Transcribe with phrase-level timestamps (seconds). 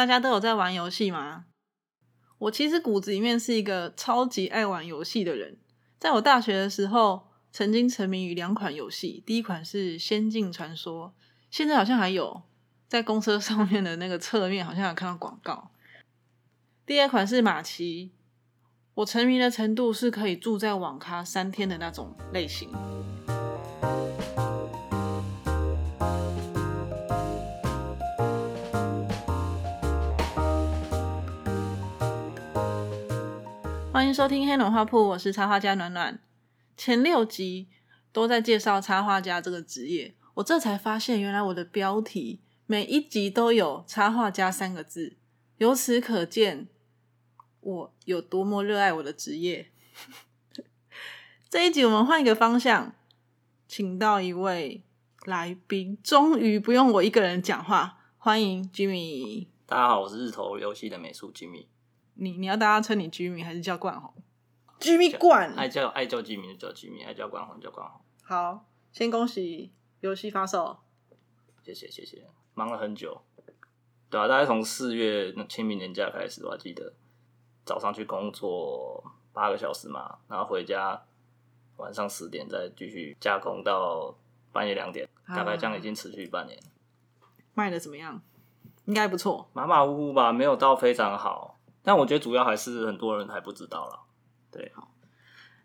[0.00, 1.44] 大家都有在玩游戏吗？
[2.38, 5.58] 我其实骨子里面是一个超级爱玩游戏的人。
[5.98, 11.08] 在我大学的时候，曾经沉迷于两款游戏，第一款是《仙境传说》，
[11.50, 12.44] 现在好像还有
[12.88, 15.70] 在公车上面的那个侧面，好像有看到广告。
[16.86, 18.12] 第二款是马奇，
[18.94, 22.70] 我沉迷的程度是可以住在网咖三天的那种类型。
[34.00, 36.18] 欢迎收听黑暖画铺，我是插画家暖暖。
[36.74, 37.68] 前六集
[38.12, 45.18] 都在介绍插画家这个职业，我这才发现，原来我的标题每一集都有插画家三个字，
[45.58, 46.66] 由此可见
[47.60, 49.70] 我有多么热爱我的职业。
[51.50, 52.94] 这一集我们换一个方向，
[53.68, 54.82] 请到一位
[55.26, 59.48] 来宾，终于不用我一个人讲话，欢迎 Jimmy。
[59.66, 61.66] 大家好，我是日头游戏的美术 Jimmy。
[62.22, 64.12] 你你要大家称你 Jimmy 还是叫冠宏
[64.78, 67.98] ？Jimmy 冠，爱叫爱叫 Jimmy 就叫 Jimmy，爱叫冠宏叫冠宏。
[68.22, 70.80] 好，先恭喜游戏发售，
[71.62, 73.22] 谢谢谢谢，忙了很久，
[74.10, 76.92] 对啊，大概从四月清明年假开始，我还记得
[77.64, 81.02] 早上去工作八个小时嘛，然后回家
[81.78, 84.14] 晚上十点再继续加工到
[84.52, 86.58] 半夜两点，大概这样已经持续半年。
[87.54, 88.20] 卖的怎么样？
[88.84, 91.56] 应该不错，马马虎虎吧，没有到非常好。
[91.82, 94.00] 但我觉得主要还是很多人还不知道了。
[94.50, 94.92] 对，好，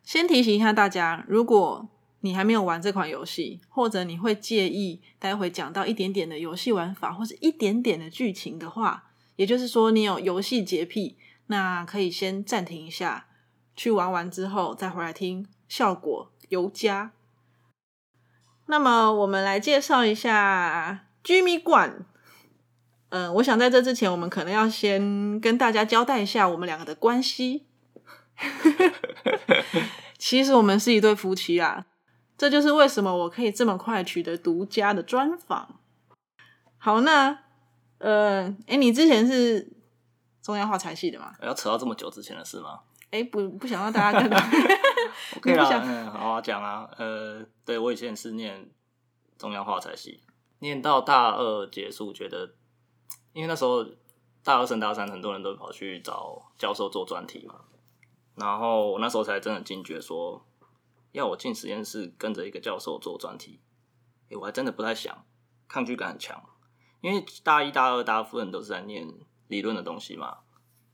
[0.04, 1.88] 先提醒一下大家，如果
[2.22, 13.28] 你还没有玩这款游戏，或者你会介意待会讲到一点点的游戏玩法，或者一点点的剧情的话，也就是说你有游戏洁癖，那可以先暂停一下，
[13.76, 17.12] 去玩完之后再回来听，效果尤佳。
[18.68, 22.06] 那么我们来介绍一下居民馆。
[23.10, 27.66] 嗯，我想在这之前，我们可能要先跟大家交代一下我们两个的关系。
[30.18, 31.86] 其实我们是一对夫妻啊，
[32.38, 35.80] 这就是为什么我可以这么快取得独家的专访。
[36.78, 37.40] 好，那
[38.00, 39.72] 呃，哎，你之前是
[40.42, 41.34] 中央画材系的吗？
[41.42, 42.80] 要扯到这么久之前的事吗？
[43.12, 44.30] 哎，不，不想让大家跟。
[45.40, 46.90] 可以啦，嗯，好好讲啊。
[46.98, 48.70] 呃，对我以前是念
[49.38, 50.22] 中央画材系，
[50.60, 52.56] 念到大二结束，觉得。
[53.36, 53.86] 因为那时候
[54.46, 57.60] 大二升大三，很多人都跑去找教授做专题嘛，
[58.36, 60.42] 然后我那时候才真的惊觉说，
[61.12, 63.60] 要我进实验室跟着一个教授做专题，
[64.30, 65.26] 哎，我还真的不太想，
[65.68, 66.42] 抗拒感很强。
[67.02, 69.06] 因为大一、大二大部分都是在念
[69.50, 70.38] 理论的东西嘛，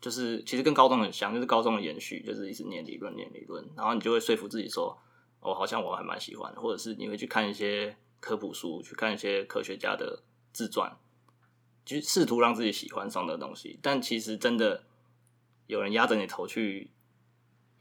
[0.01, 4.97] 就是其实跟高中很像，就是高中的延续，就是一直念理论、念理论，然后你就会说服自己说，
[5.41, 10.97] 哦，好像我还蛮喜欢，或者是你会去看一些科普书，去看一些科学家的自传。
[11.99, 14.85] 就试图让自己喜欢上的东西，但其实真的
[15.67, 16.91] 有人压着你头去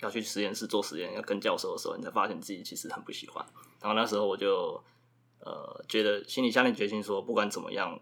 [0.01, 3.45] 要去实验室做实验，要跟教授的时候，你才发现自己其实很不喜欢。
[3.81, 4.83] 然后那时候我就
[5.39, 8.01] 呃觉得心里下定决心说，不管怎么样，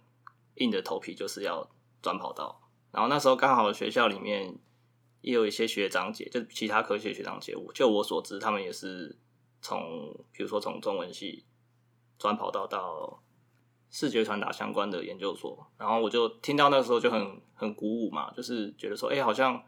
[0.55, 1.69] 硬着头皮就是要
[2.01, 2.61] 转跑道。
[2.91, 4.59] 然后那时候刚好学校里面
[5.21, 9.19] 也有一些学长姐，就其他科学学长姐，我就我所知，他们也是
[9.61, 11.45] 从比如说从中文系
[12.19, 13.23] 转跑道到。
[13.91, 19.63] 视觉传达相关的研究所，然后我就听到那时候就很很鼓舞嘛，就是觉得说，哎，好像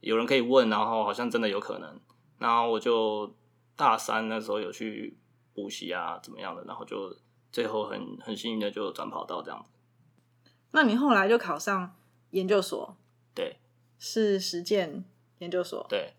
[0.00, 2.00] 有人可以问，然后好像真的有可能，
[2.38, 3.34] 然后我就
[3.76, 5.16] 大三那时候有去
[5.54, 7.16] 补习啊，怎么样的，然后就
[7.52, 10.50] 最后很很幸运的就转跑道这样子。
[10.72, 11.94] 那你后来就考上
[12.30, 12.96] 研究所？
[13.34, 13.58] 对，
[13.98, 15.04] 是实践
[15.38, 15.86] 研究所。
[15.88, 16.14] 对。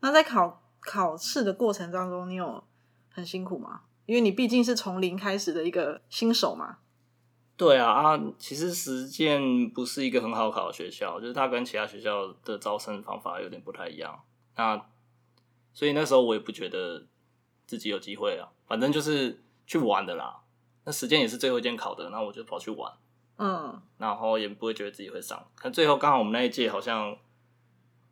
[0.00, 2.62] 那在考考试的过程当中，你有
[3.10, 3.80] 很辛苦吗？
[4.06, 6.78] 因为你毕竟是从零开始的一个新手嘛。
[7.56, 14.22] 对啊啊，其实实践不是一个很好考的学校，就是它跟其他学校的招生方法有点不太一样。
[14.56, 14.86] 那
[15.72, 17.06] 所以那时候我也不觉得
[17.66, 20.42] 自己有机会啊，反正就是去玩的啦。
[20.84, 22.92] 那实践也是最后一件考的，那我就跑去玩。
[23.38, 25.46] 嗯，然后也不会觉得自己会上。
[25.54, 27.16] 可最后刚好我们那一届好像，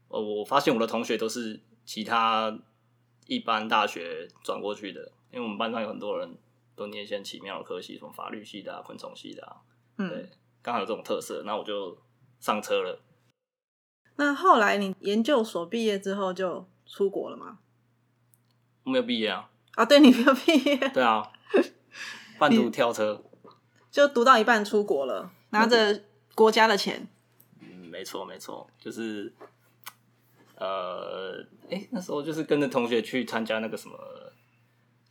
[0.09, 2.59] 呃，我发现我的同学都是其他
[3.27, 5.13] 一般大学转过去的。
[5.35, 6.33] 因为我们班上有很多人
[6.77, 9.57] 都念一些奇妙的科系，什么法律系的啊、昆虫系的啊，
[9.97, 10.31] 对，
[10.63, 11.99] 刚好有这种特色，那我就
[12.39, 13.01] 上车了。
[14.15, 17.59] 那后来你研究所毕业之后就出国了吗？
[18.85, 19.51] 我没有毕业啊。
[19.73, 20.77] 啊，对你没有毕业。
[20.91, 21.33] 对啊，
[22.39, 23.21] 半途跳车，
[23.91, 26.05] 就读到一半出国了，拿着
[26.37, 27.09] 国家的钱。
[27.59, 29.35] 嗯，没错没错，就是
[30.55, 33.99] 呃，哎，那时候就是跟着同学去参加那个什么。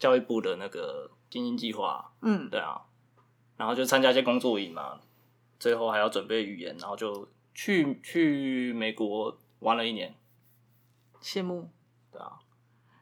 [0.04, 2.82] 教育部的那个精英计划，嗯，对啊，
[3.56, 5.00] 然后就参加一些工作营嘛，
[5.58, 10.14] 最后还要准备语言，然后就去去美国玩了一年。
[11.22, 11.70] 羡慕，
[12.12, 12.34] 对啊，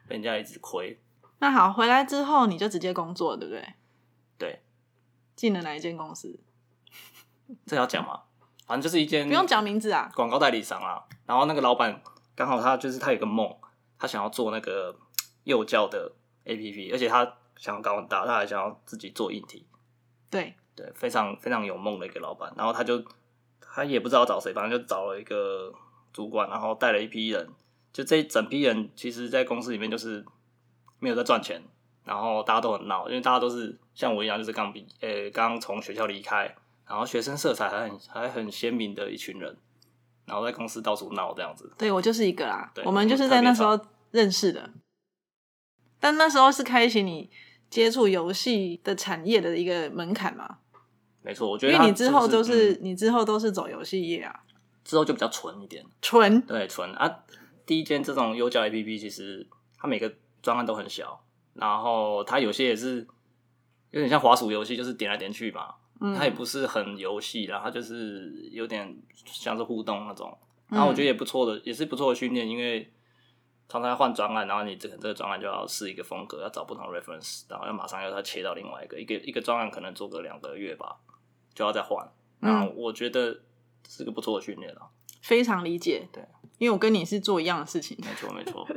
[0.06, 1.02] 被人家一直亏。
[1.40, 3.74] 那好，回来之后你就直接工作，对不对？
[4.38, 4.62] 对。
[5.34, 6.38] 进了哪一间公司？
[7.66, 8.22] 这要讲吗？
[8.64, 11.02] 反正就是一间不用讲名字啊，广告代理商啊。
[11.26, 12.00] 然后那个老板
[12.36, 13.52] 刚好他就是他有个梦，
[13.98, 14.96] 他想要做那个
[15.42, 16.12] 幼教的
[16.44, 19.66] APP，而且他想要搞很大，他还想要自己做硬体。
[20.30, 22.52] 对对，非常非常有梦的一个老板。
[22.56, 23.04] 然后他就
[23.60, 25.72] 他也不知道找谁，反正就找了一个
[26.12, 27.48] 主管，然后带了一批人。
[27.92, 30.24] 就这一整批人，其实，在公司里面就是
[30.98, 31.62] 没有在赚钱，
[32.04, 36.56] 然后大家都很闹，因为大家都是像我一样，就是刚毕呃刚从学校离开，
[36.86, 39.54] 然后学生色彩还很还很鲜明的一群人，
[40.24, 41.70] 然后在公司到处闹这样子。
[41.76, 43.78] 对我就是一个啦，对我们就是在那时候
[44.10, 44.70] 认识的，
[46.02, 47.30] 但那时候是开启你
[47.70, 50.58] 接触游戏的产业的一个门槛嘛。
[51.22, 54.40] 没错，我觉得因为你之后都是、是、你之后都是走游戏业啊，
[54.84, 57.22] 之后就比较纯一点，纯对纯啊。
[57.64, 59.46] 第一间这种优教 A P P，其实
[59.78, 60.12] 它每个
[60.42, 63.06] 专案都很小，然后它有些也是
[63.92, 65.74] 有点像滑鼠游戏，就是点来点去嘛。
[66.00, 68.92] 嗯它也不是很游戏啦，它就是有点
[69.24, 70.36] 像是互动那种。
[70.66, 72.92] 然后我觉得也不错的，也是不错的训练，因为
[73.72, 80.96] 常常要换专案，然后你这个这个专案就要试一个风格，要找不同的 reference，然后要马上要它切到另外一个，一个一个专案可能做个两个月吧，
[81.54, 82.06] 就要再换。
[82.40, 83.40] 那我觉得
[83.88, 84.90] 是个不错的训练了。
[85.22, 86.06] 非常理解。
[86.12, 86.22] 对，
[86.58, 87.96] 因为我跟你是做一样的事情。
[88.02, 88.68] 没错，没错。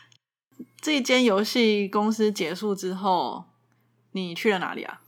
[0.80, 3.44] 这一间游戏公司结束之后，
[4.12, 5.02] 你去了哪里啊？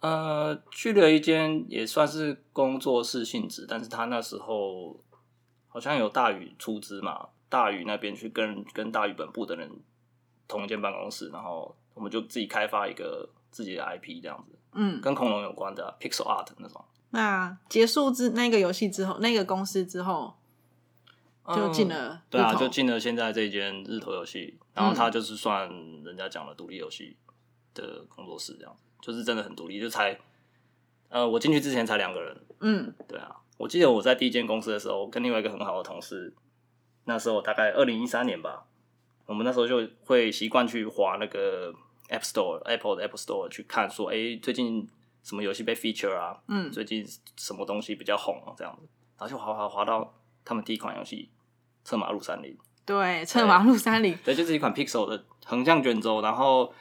[0.00, 5.04] 呃，去了一间也算是工作室性质，但是他那时候
[5.68, 9.70] 好像有大宇出资嘛，大宇那边去跟跟大宇本部的人
[10.46, 16.84] 同一间办公室，然后我们就自己开发一个自己的 IP 这样子，嗯，跟恐龙有关的、啊、pixel art 那种。
[17.10, 20.34] 那结束之那个游戏之后，那个公司之后
[21.46, 25.68] 就进了、嗯、对啊，就进了现在这间日头游戏，然后他就是算
[26.04, 27.16] 人家讲的独立游戏
[27.72, 28.82] 的工作室这样子。
[29.00, 30.18] 就是真的很独立，就才，
[31.08, 36.34] 呃，我进去之前才两个人，嗯，对啊，我记得我在第一间公司的时候，跟另外一个很好的同事，
[37.08, 38.66] 那时候大概二零一三年吧，
[39.24, 41.72] 我们那时候就会习惯去划那个
[42.10, 44.86] App Store，Apple 的 Apple Store 去看，说，哎，最近
[45.22, 47.02] 什么游戏被 feature 啊，嗯，最近
[47.36, 48.86] 什么东西比较红啊，这样子，
[49.18, 50.14] 然后就滑滑滑到
[50.44, 51.30] 他们第一款游戏
[51.88, 52.52] 《策马路三零》，
[52.84, 56.72] 对，《策马路三零》， 对，就是一款 Pixel 的横向卷轴，然后。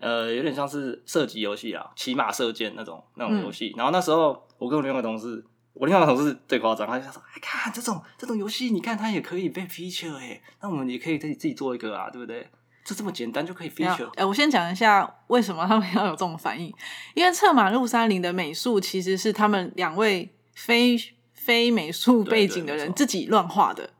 [0.00, 3.72] 呃，有点像是射击游戏啊，骑马射箭那种那种游戏。
[3.74, 5.42] 嗯、然后那时候我跟我另外一个同事，
[5.74, 12.48] 我另外一个同事最夸张，他就说：“哎，看这种这种游戏，你看它也可以被 feature 哎，那我们也可以自己自己做一个啊，对不对？
[12.84, 16.72] 就这么简单就可以 feature。”哎，我先讲一下为什么他们要有这种反应，
[17.14, 20.96] 因为《策马路三零》的美术其实是他们两位非
[21.32, 23.90] 非美术背景的人自己乱画的。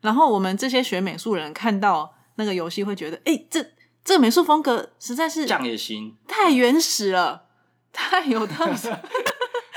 [0.00, 3.64] 然后我们这些学美术人看到那个游戏，会觉得：“哎，这。”
[4.04, 7.44] 这个美术风格实在是匠也行，太原始了，
[7.92, 8.90] 太有特色。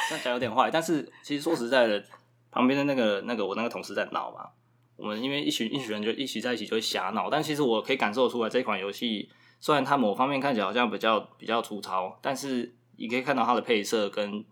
[0.09, 2.03] 这样讲有点坏，但是其实说实在的，
[2.51, 4.49] 旁边的那个那个我那个同事在闹嘛。
[4.97, 9.29] 我们因为一群一群人就一起在一起就会瞎闹，但其实我可以感受出来，这款游戏
[9.59, 14.45] 虽然它某方面看起来好像比较比较粗糙，但是你可以看到它的配色跟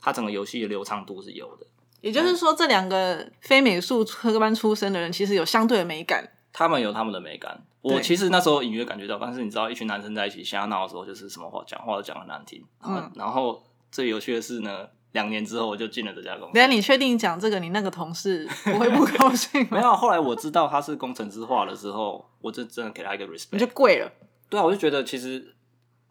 [0.00, 1.66] 它整个游戏的流畅度是有的。
[2.00, 6.32] 也就是说，这两个非美术科班出身的人，其实有相对的美感。
[6.52, 12.64] 他们有他们的美感，我其实那时候隐约感觉到，但是你知道，一群男生在一起瞎闹的时候，就是什么话讲话都讲很难听。
[12.82, 16.54] 嗯，然后最有趣的是呢，两年之后我就进了这家公司。
[16.54, 19.66] 等下你确定讲这个，你那个同事不会不高兴？
[19.70, 24.10] 没有，后来我知道他是工程师画的时候，我就真的给他一个 respect，你就跪了。
[24.48, 25.54] 对啊，我就觉得其实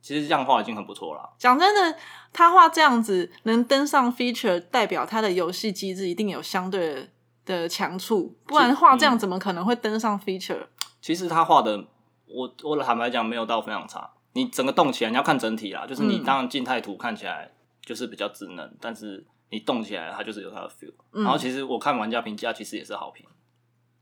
[0.01, 1.33] 其实这样画已经很不错了。
[1.37, 1.97] 讲真的，
[2.33, 7.07] 他画这样子能登上 feature，代表他的游戏机制一定有相对的。
[7.45, 10.67] 的强处，不然画这样怎么可能会登上 feature？、嗯、
[10.99, 11.77] 其实他画的，
[12.25, 14.09] 我我坦白讲没有到非常差。
[14.33, 15.85] 你整个动起来，你要看整体啦。
[15.85, 17.51] 就是你当然静态图看起来
[17.85, 21.23] 就是比较智能，但是你动起来，它就是有它的 feel、嗯。
[21.23, 23.25] 然后其实我看玩家评价，其实也是好评，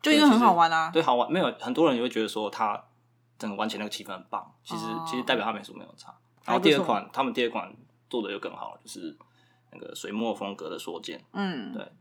[0.01, 0.89] 就因为很好玩啊。
[0.91, 1.31] 对，好玩。
[1.31, 2.81] 没有很多人也会觉得说，它
[3.37, 4.55] 整个玩起来那个气氛很棒。
[4.63, 6.15] 其实、哦、其实代表他美术没有差。
[6.45, 7.75] 然后第二款，他们第二款
[8.09, 9.17] 做的又更好，就是
[9.71, 11.23] 那个水墨风格的缩剑。
[11.33, 11.91] 嗯，对。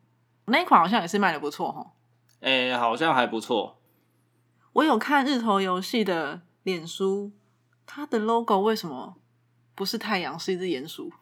[0.47, 1.93] 那一款好像也是卖的不错哈，
[2.41, 3.79] 哎、欸，好像还不错。
[4.73, 7.31] 我有看日头游戏的脸书，
[7.87, 9.17] 它的 logo 为什么
[9.75, 11.12] 不是太阳，是一只鼹鼠？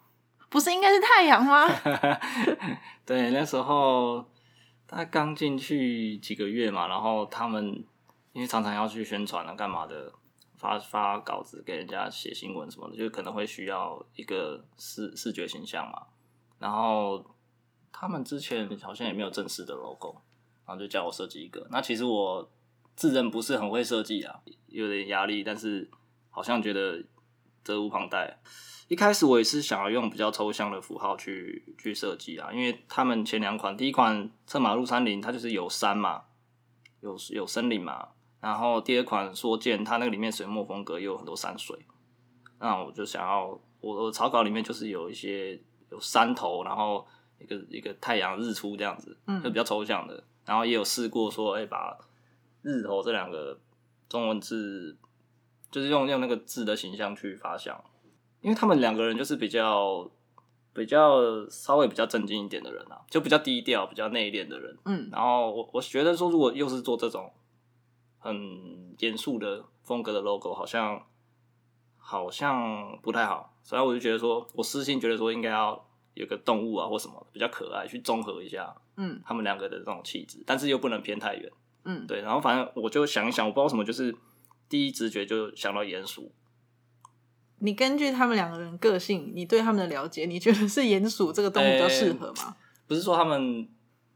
[0.50, 1.66] 不是应该是太阳吗？
[3.06, 4.28] 对，那时候
[4.86, 7.82] 他刚进去几个月嘛，然后他们
[8.32, 10.12] 因为常常要去宣传啊，干嘛的，
[10.56, 16.02] 发发稿子给人家写新闻什么的，就可能会需要一个视视觉形象嘛。
[16.58, 17.24] 然后
[17.92, 20.20] 他们之前好像也没有正式的 logo，
[20.66, 21.66] 然后就叫我设计一个。
[21.70, 22.50] 那其实我
[22.96, 25.88] 自认不是很会设计啊，有点压力，但是
[26.28, 27.04] 好像觉得
[27.62, 28.40] 责无旁贷。
[28.90, 36.24] 一开始我也是想要用比较抽象的符号去去设计啊，因为他们前两款，第一款策马路山林，它就是有山嘛，
[36.98, 38.08] 有有森林嘛，
[38.40, 41.78] 然后第二款说剑，它那个里面水墨风格也有很多山水，
[42.58, 43.46] 那我就想要
[43.80, 45.56] 我我草稿里面就是有一些
[45.92, 47.06] 有山头，然后
[47.38, 51.96] 一个一个太阳日出这样子，嗯就比较抽象的，然后也有试过说，哎、把
[52.62, 53.56] 日头这两个
[54.08, 54.96] 中文字，
[55.70, 57.80] 就是用用那个字的形象去发想。
[58.40, 60.10] 因为他们两个人就是比较
[60.72, 64.76] 比较稍微比较正经一点的人啊，就比较低调、比较内敛的人。
[64.84, 67.32] 嗯然后我我觉得说，如果又是做这种
[68.18, 71.04] 很严肃的风格的 logo，好像
[71.96, 73.54] 好像不太好。
[73.62, 81.50] 所以我就觉得说，我私心觉得说应该要有个动物啊或什么比较可爱，去综合一下嗯他们两个的这种气质，但是又不能偏太远。
[81.84, 84.14] 嗯，对，然后反正我就想一想，我不知道为什么，就是
[84.68, 86.32] 第一直觉就想到鼹鼠。
[87.60, 92.56] 你根据他们两个人个性，你对他们的了解，你觉得是鼹鼠这个动物比较适合吗？
[92.86, 93.68] 不是说他们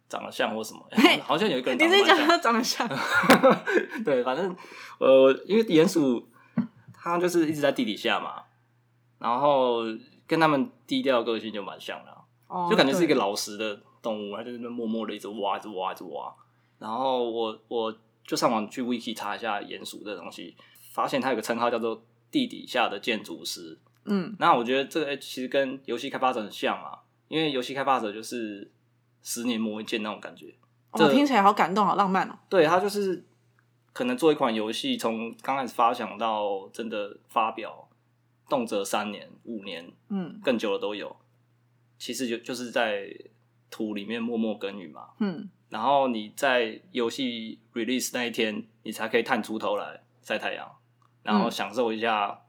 [0.08, 4.56] 长得像或什么，嘿好像有一个人你长得蛮像自己讲他长得像， 对，反正
[4.98, 6.28] 呃，因为鼹鼠
[6.92, 8.42] 它就是一直在地底下嘛，
[9.18, 9.82] 然后
[10.26, 16.34] 跟他们低调个性就蛮像的啊、哦就感觉是一个老实的动物，它就是那边默默的一直挖，一直挖，一直挖。
[16.78, 17.94] 然后我我
[18.26, 20.56] 就上网去 wiki 查一下鼹鼠这东西，
[20.92, 22.02] 发现它有个称号叫做
[22.34, 23.78] 地底下的建筑师。
[24.06, 26.98] 嗯那我觉得这个其实跟游戏开发者很像啊，
[27.28, 28.68] 因为游戏开发者就是
[29.22, 30.52] 十年磨一剑那种感觉。
[30.90, 32.36] 我哦，听起来好感动，好浪漫哦。
[32.48, 33.24] 对他就是
[33.92, 37.88] 可能做一款游戏，从刚开始发想到真的发表，
[38.48, 41.14] 动辄三年、五年，嗯更久的都有。
[41.96, 43.08] 其实就就是在
[43.70, 45.10] 土里面默默耕耘嘛。
[45.20, 50.70] 嗯然后你在游戏 release 那一天，你才可以探出头来晒太阳，
[51.24, 52.42] 然后嗯享受一下，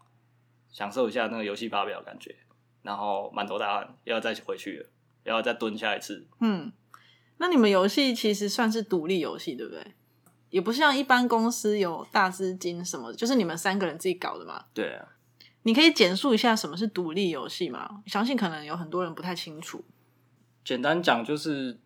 [0.70, 2.36] 享受一下那个游戏发表的感觉，
[2.84, 4.90] 然后满头大汗，又要再回去了，
[5.24, 6.28] 又要再蹲下一次。
[6.40, 6.72] 嗯，
[7.38, 9.96] 那你们游戏其实算是独立游戏，对不对？
[10.52, 14.66] 也不像一般公司有大资金什么，就是你们三个人自己搞的嘛。
[14.74, 15.08] 对啊，
[15.64, 18.04] 你可以简述一下什么是独立游戏吗？
[18.06, 19.84] 相信可能有很多人不太清楚。
[20.64, 21.80] 简单讲就是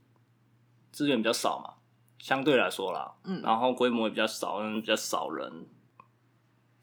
[0.91, 1.75] 资源比较少嘛，
[2.19, 5.65] 相对来说啦，嗯然后规模也比较少，嗯比较少人，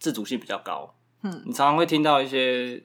[0.06, 0.94] 自主性比较高。
[1.22, 2.80] 嗯你常常会听到一些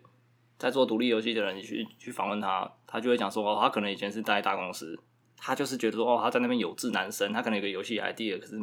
[0.57, 4.99] 在做独立游戏的人，你去去访问他，他就会讲说，哦，他可能以前是待大公司，
[5.37, 8.59] 他就是觉得说，哦，他在那边有志难伸，他可能有个游戏 idea，可是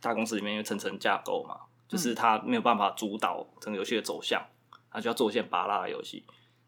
[0.00, 4.42] 大公司里面因为层层架构嘛，就是他没有办法主导整个游戏的走向，
[4.90, 6.24] 他就要做一些拔辣的游戏，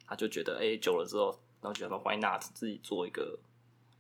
[0.07, 1.31] 他就觉得，哎、久了之后，
[1.63, 3.39] 然后觉得 why not 自己做一个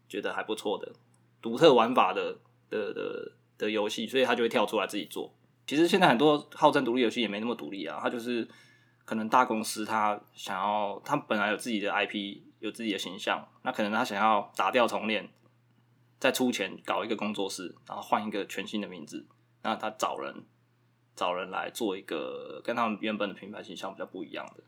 [0.07, 0.93] 觉得还不错的
[1.41, 2.37] 独特玩法的
[2.69, 5.33] 的的的游戏，所以他就会跳出来自己做。
[5.73, 8.47] 其实现在很多号称独立游戏也没那么独立啊，他就是
[9.07, 15.31] 可能大公司他想要，他本来有自己的 IP，有自己的形象，那可能他想要打掉重练，
[16.21, 19.27] 再出钱搞一个工作室，然后换一个全新的名字，
[19.63, 20.45] 那他找人
[21.17, 24.63] 找人来做一个跟他们原本的品牌形象比较不一样的，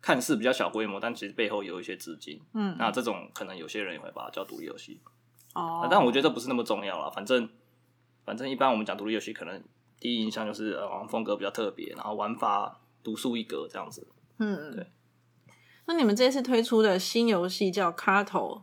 [0.00, 2.40] 看似比较小规模，但其实背后有一些资金。
[2.54, 4.98] 嗯，那这种可能有些人也会把它叫独立游戏，
[5.52, 7.10] 哦啊，但我觉得这不是那么重要了。
[7.10, 7.46] 反正
[8.24, 9.62] 反正一般我们讲独立游戏，可能
[9.98, 14.06] 第一印象就是呃，好像风格比较特别，然后玩法独树一格这样子。
[14.38, 14.86] 嗯，嗯对。
[15.86, 18.62] 那你们这次推出的新游戏叫《卡头》，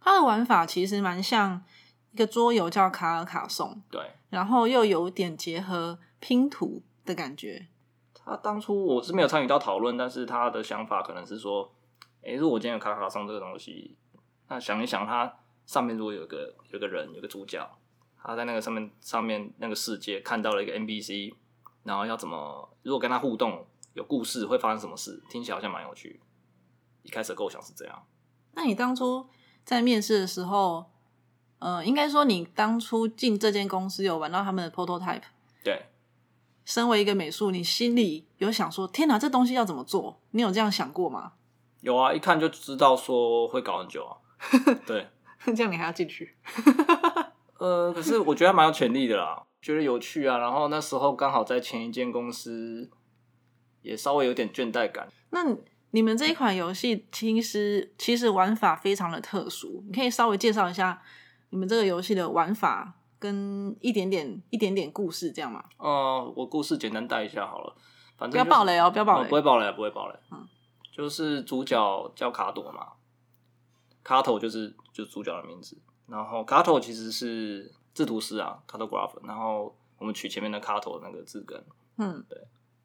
[0.00, 1.62] 它的玩法其实蛮像
[2.12, 7.68] 一个桌游叫卡尔卡颂，对，然后又有点结合拼图的感觉。
[8.14, 11.72] 他当初我是没有参与到讨论，但是他的想法可能是说，
[12.22, 13.96] 诶、如果我今天有卡卡上这个东西，
[14.48, 17.68] 那想一想，它上面如果有个有个人，有个主角，
[18.24, 21.34] 他在那个上面上面那个世界看到了一个 NPC，
[21.82, 26.20] 然后要怎么如果跟他互动，有故事会发生什么事，听起来好像蛮有趣。
[27.02, 28.06] 一开始的构想是这样，
[28.52, 29.26] 那你当初
[29.64, 30.90] 在面试的时候，
[31.58, 35.22] 呃，应该说你当初进这间公司有玩到他们的 prototype。
[35.64, 35.86] 对，
[36.64, 41.32] 身为一个美术，你心里有想说：“天哪，这东西要怎么做？”你有这样想过吗？
[41.80, 44.14] 有啊，一看就知道说会搞很久啊。
[44.86, 45.08] 对，
[45.44, 46.36] 这样你还要进去？
[47.62, 50.38] 呃，可是我觉得还蛮有潜力的啦，觉得有趣啊。
[50.38, 52.90] 然后那时候刚好在前一间公司，
[53.82, 55.08] 也稍微有点倦怠感。
[55.30, 55.44] 那
[55.92, 61.00] 你们这一款游戏其实其实玩法非常的特殊，你可以稍微介绍一下
[61.50, 65.64] 你们这个游戏的玩法跟一点点一点点故事，这样吗？
[65.76, 67.76] 呃，我故事简单带一下好了，
[68.18, 69.28] 反正、不要爆雷哦，不要爆雷。
[69.28, 70.18] 不会爆雷，不会爆雷。
[70.32, 70.48] 嗯，
[70.90, 72.88] 就是主角叫卡朵嘛，
[74.02, 81.64] 卡头就是就是主角的名字，然后卡头其实是制图师啊，cartographer，然后我们取前面的卡头那个字根，
[81.96, 82.38] 嗯，对，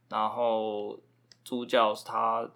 [0.09, 0.99] 然后
[1.43, 2.49] 主教是他，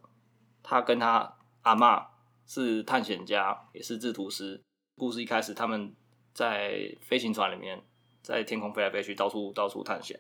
[0.64, 2.06] 他跟他阿嬷
[2.46, 4.62] 是探险家，也是制图师。
[4.98, 5.96] 故事一开始，他们
[6.34, 7.84] 在飞行船里面，
[8.22, 10.20] 在天空飞来飞去，到处到处探险。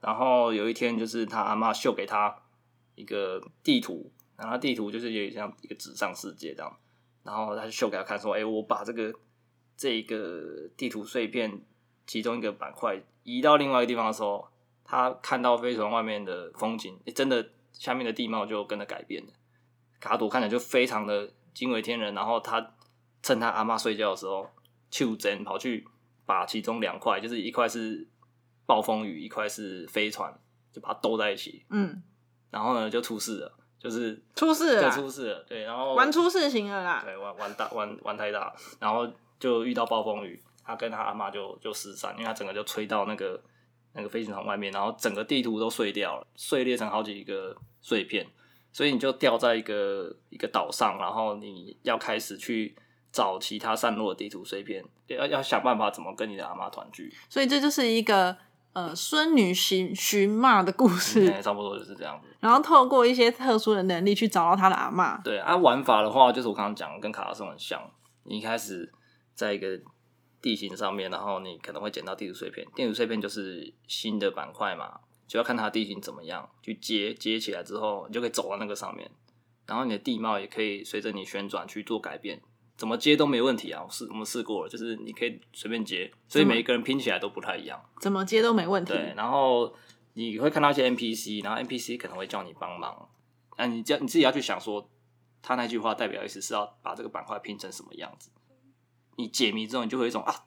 [0.00, 2.34] 然后有一天，就是他阿嬷秀给他
[2.94, 6.76] 一个地图，然后地图就是有点像一个纸上世界这样。
[7.22, 9.12] 然后他就秀给他看，说：“哎，我把这个
[9.76, 11.60] 这个地图碎片
[12.06, 14.48] 其中一个板块移到另外一个地方的时候，
[14.84, 19.32] 他看到飞船外面的风景，真的下面的地貌就跟着改变了。
[20.00, 22.14] 卡朵看起来就非常的惊为天人。
[22.14, 22.74] 然后他
[23.22, 24.50] 趁他阿妈睡觉的时候，
[24.90, 25.86] 就真跑去
[26.26, 28.06] 把其中两块，就是一块是
[28.66, 30.36] 暴风雨，一块是飞船，
[30.72, 31.64] 就把它兜在一起。
[31.70, 32.02] 嗯，
[32.50, 39.08] 然后呢，就出事了，就是出事了，出事了，对，然后玩出事情了啦，对，玩玩大玩玩太大，然后
[39.42, 43.42] 就遇到暴风雨，他跟他阿妈就就失散，因为他整个就吹到那个
[43.92, 48.24] 那个飞行场外面，然后整个地图都碎掉了，碎裂成好几个碎片，
[48.72, 52.76] 所以你就掉在一个一个岛上，然后你要开始去
[53.10, 58.36] 找其他散落的地图碎片，要要想办法怎么跟你的阿妈团聚，所以这就是一个
[58.74, 62.28] 呃孙女寻寻骂的故事，哎差不多就是这样子。
[62.38, 65.18] 然后透过一些特殊的能力去找到他的阿妈。
[65.22, 67.82] 对啊，玩法的话，就是我刚刚讲的，跟卡拉松很像。
[68.24, 68.88] 你一开始
[69.42, 69.80] 在一个
[70.40, 79.10] 地形上面，然后你可能会捡到地图碎片，地图碎片就是新的板块嘛，就要看它的地形怎么样，去接接起来之后，你就可以走到那个上面，
[79.66, 82.40] 然后你的地貌也可以随着你旋转去做改变，
[82.76, 83.82] 怎么接都没问题啊。
[83.84, 87.84] 我试我们试过了，就是你可以随便接，所以每一个人拼起来都不太一样。
[88.00, 88.92] 怎么接都没问题。
[88.92, 89.74] 对，然后
[90.14, 93.08] 你会看到一些 NPC，然后 NPC 可能会叫你帮忙，
[93.58, 94.88] 那你叫你自己要去想说，
[95.42, 98.30] 他那句话代表意思是要把这个板块拼成什么样子。
[99.16, 100.44] 你解谜之后，你就会有一种啊，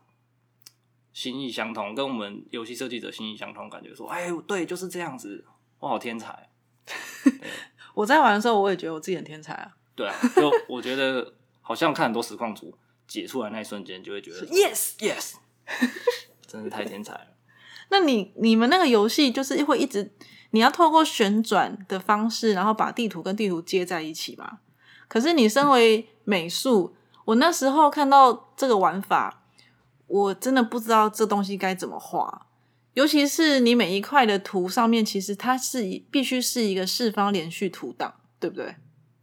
[1.13, 5.45] 心意相通，跟我们游戏设计者心意相通，感觉说，哎，对，就是这样子，
[5.79, 6.49] 我好天才。
[7.95, 9.71] 我在玩的时候，我也觉得我自己很天才啊。
[9.95, 15.35] 对啊，就我觉得好像看很多实况组解出来那一瞬间，就会觉得 Yes yes，
[16.45, 17.27] 真是太天才了。
[17.89, 20.11] 那你你们那个游戏就是会一直
[20.51, 24.59] 你要透过旋转的方式，然后把地图跟地图接在一起吧？
[25.07, 26.95] 可是你身为美术，
[27.25, 29.43] 我那时候看到这个玩法，
[30.07, 32.47] 我真的不知道这东西该怎么画。
[32.93, 38.75] 尤其是你每一块的图上面，其实它是必须是一个四方连续图档，对不对？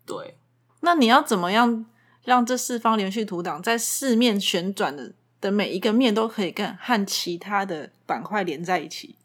[0.04, 0.36] 对，
[0.80, 1.86] 那你要怎么样
[2.24, 9.16] 让这四方连续图档在四面旋转的的每一个面都可以跟和其他的板块连在一起？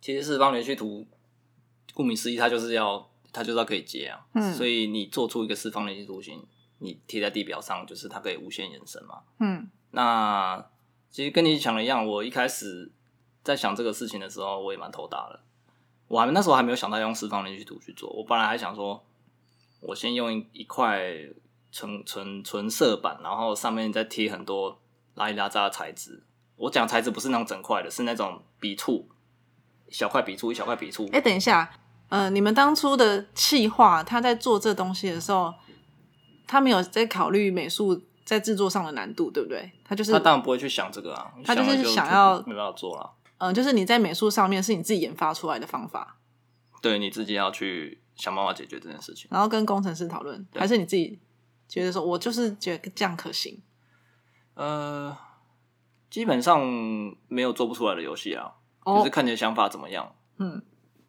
[0.00, 1.06] 其实四方连续图，
[1.92, 4.24] 顾名思义，它就是要它就是要可以接啊。
[4.32, 6.42] 嗯所以你做出一个四方连续图形，
[6.84, 9.22] 你贴在地表上，就是它可以无限延伸嘛。
[9.40, 10.64] 嗯那
[11.10, 12.92] 其实跟你想的一样，我一开始
[13.42, 15.40] 在想这个事情的时候，我也蛮头大的。
[16.08, 19.04] 我还那时候还没有想到用四方连续图去做，我本来还想说，
[19.80, 21.00] 我先用一一块
[21.72, 24.80] 纯纯纯色板，然后上面再贴很多
[25.14, 26.22] 拉里拉扎的材质。
[26.56, 29.08] 我讲材质不是那种整块的，是那种笔触，
[29.88, 31.08] 小块笔触，一小块笔触。
[31.12, 31.70] 哎，等一下，
[32.08, 35.54] 呃，你们当初的企划，他在做这东西的时候，
[36.46, 39.70] 他没有在考虑美术在制作上的难度，对不对？
[39.84, 43.10] 他就是他当然不会去想这个啊，他就是想要没办法做了。
[43.38, 46.18] 嗯、呃就是你在美术上面是你自己研发出来的方法，
[46.80, 49.28] 对，你自己要去想办法解决这件事情。
[49.30, 51.18] 然后跟工程师讨论，还是你自己
[51.68, 53.60] 觉得说，我就是觉得这样可行？
[54.54, 55.16] 呃，
[56.08, 56.60] 基本上
[57.28, 58.54] 没有做不出来的游戏啊，
[58.84, 60.14] 哦就是看你的想法怎么样。
[60.38, 60.62] 嗯，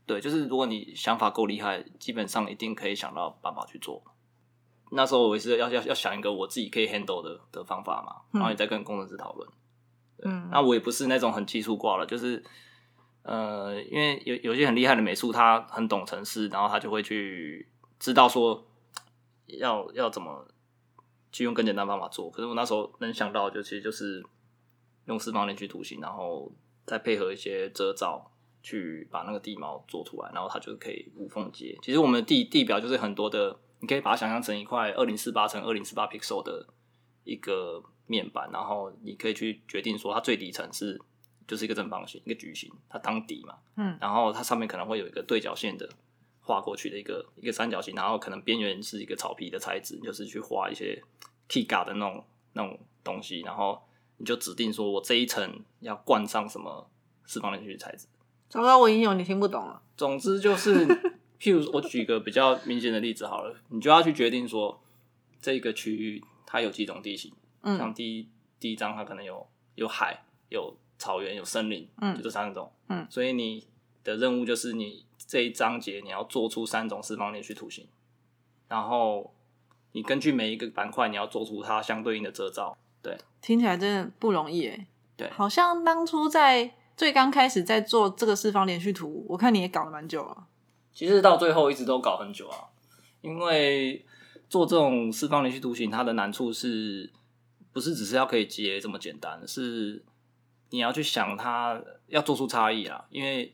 [0.05, 4.03] 对，就是如果你想法够厉害，基本上一定可以想到办法去做。
[4.95, 9.49] 那时候我也是要要要想一个我自己可以 handle 的的方法嘛，嗯然后你再跟工程师讨论。
[10.23, 12.41] 嗯，那我也不是那种很技术挂了，就是
[13.23, 17.67] 呃，因为有有些很厉害的美术，他很懂城市，然后他就会去
[17.99, 18.65] 知道说
[19.47, 20.47] 要要怎么
[21.31, 22.31] 去用更简单方法做。
[22.31, 24.25] 可是我那时候能想到，就其实就是
[25.05, 26.51] 用四方连续图形，然后
[26.85, 28.31] 再配合一些遮罩，
[28.63, 31.77] 去把那个地貌做出来，然后它就可以无缝接。
[31.81, 36.65] 其实我们的地地表就是很多的，你可以把它想象成一块二零四八乘二零四八 pixel 的
[37.23, 40.99] 一个面板，然后你可以去决定说它最底层是
[41.47, 45.87] 就是一个正方形，一个矩形，它当底嘛，嗯，然后它上面可能会有一个对角线的
[46.41, 50.99] 画过去的一个一个三角形，然后可能边缘是一个草皮的材质，就是去画一些
[51.47, 53.79] Kiga 的那种那种东西，然后
[54.17, 56.89] 你就指定说我这一层要灌上什么
[57.27, 58.07] 四方连续材质。
[58.49, 59.79] 糟糕，我已经有你听不懂了。
[59.95, 60.87] 总之就是，
[61.39, 64.81] 譬如我举个比较明显的例子好了，你就要去决定说
[65.41, 69.45] 这个区域它有几种地形，嗯像第一第一章它可能有
[69.75, 73.67] 有海、有草原、有森林，嗯就这三种，嗯，所以你
[74.03, 77.87] 的任务就是你这一章节你要做出三种四方连续图形，
[78.67, 79.33] 然后
[79.91, 84.87] 你根据每一个板块你要做出它相对应的遮罩，对听起来真的不容易诶。
[85.17, 90.47] 对好像当初在最刚开始在做这个四方连续图，我看你也搞了蛮久了。
[90.95, 92.57] 其实到最后一直都搞很久啊，
[93.21, 94.03] 因为
[94.49, 97.11] 做这种四方连续图形，它的难处是
[97.73, 99.45] 不是只是要可以接这么简单？
[99.45, 100.03] 是
[100.69, 103.53] 你要去想它要做出差异啊，因为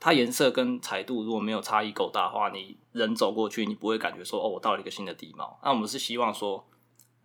[0.00, 5.60] 它颜色跟彩度如果没有差异够大的话，你人走过去，你不会感觉说哦，我到了一个新的地貌。
[5.62, 6.66] 那我们是希望说，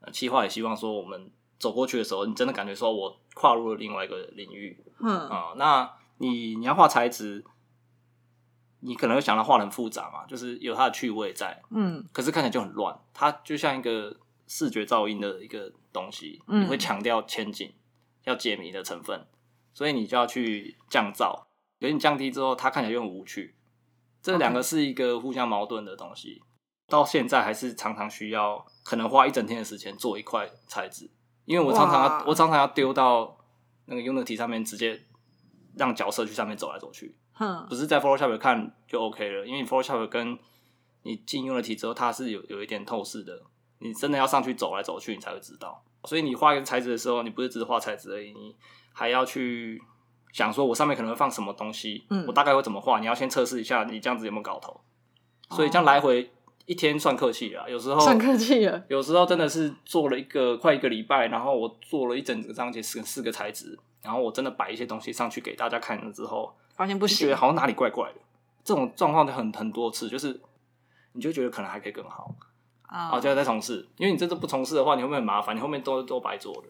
[0.01, 7.45] 呃，企划也希望说，我们走过去的时候，你真的感觉说我跨入了另外一个领域，嗯，啊、那你你要画材质，
[8.88, 12.04] 你可能会想到画得很复杂嘛，就是有它的趣味在，嗯。
[12.13, 17.73] 可是看起来就很乱，它就像一个视觉噪音的一个东西，嗯你会强调前景，
[18.23, 19.28] 要解谜的成分，
[19.73, 21.43] 所以你就要去降噪，
[21.80, 23.56] 可是你降低之后，它看起来就很无趣，
[24.21, 26.41] 这两个是一个互相矛盾的东西。
[26.88, 31.12] 到现在还是常常需要，可能花一整天的时间做一块材质，
[31.43, 33.38] 因为我常常要，我常常要丢到
[33.88, 35.04] 那个 Unity 上面，直接
[35.76, 37.26] 让角色去上面走来走去，哼
[37.69, 40.38] 不，是在 Photoshop 看就 OK 了，因为 Photoshop 跟
[41.04, 43.41] 你进 Unity 之后，它是有有一点透视的，
[43.80, 45.84] 你真的要上去走来走去，你才会知道。
[46.04, 48.56] 所以你画一个材质的时候，你不是只是画材质而已，你
[48.93, 49.82] 还要去
[50.32, 54.80] 想说，我上面可能会放什么东西，嗯我大概会怎么画，你要先测试一下你这样子有没有搞头。
[55.50, 56.30] 所以这样哦来回
[56.65, 58.84] 一天算客气了，有时候算客气了。
[58.89, 68.19] 有时候真的是做了一个快一个礼拜，然后我做了一整个章节四四个材质，然后我真的摆一些东西上去给大家看了之后，发现不行觉得，好像哪里怪怪的。
[68.63, 70.39] 这种状况很很多次，就是
[71.13, 72.35] 你就觉得可能还可以更好，
[72.83, 73.87] 啊啊，就要再从事。
[73.97, 75.55] 因为你真的不从事的话，你会不会很麻烦？
[75.55, 76.63] 你后面都都白做了。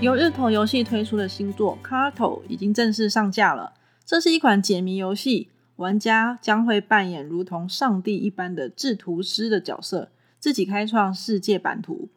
[0.00, 3.74] 由日头游戏推出的新作《Carto》已经正式上架了。
[4.06, 5.50] 这是一款解谜游戏，
[5.80, 12.10] 玩家将会扮演如同上帝一般的制图师的角色，自己开创世界版图。